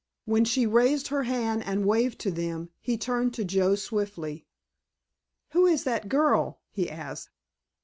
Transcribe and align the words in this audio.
When 0.25 0.45
she 0.45 0.65
raised 0.65 1.09
her 1.09 1.21
hand 1.25 1.61
and 1.63 1.85
waved 1.85 2.17
to 2.21 2.31
them 2.31 2.71
he 2.79 2.97
turned 2.97 3.35
to 3.35 3.45
Joe 3.45 3.75
swiftly. 3.75 4.47
"Who 5.51 5.67
is 5.67 5.83
that 5.83 6.09
girl?" 6.09 6.59
he 6.71 6.89
asked. 6.89 7.29